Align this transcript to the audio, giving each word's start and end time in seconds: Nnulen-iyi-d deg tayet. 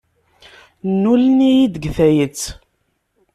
Nnulen-iyi-d 0.91 1.73
deg 1.75 1.85
tayet. 1.97 2.41